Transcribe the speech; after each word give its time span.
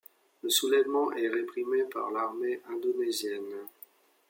Le 0.41 0.49
soulèvement 0.49 1.11
est 1.11 1.29
réprimé 1.29 1.83
par 1.93 2.09
l'armée 2.09 2.59
indonésienne. 2.71 3.67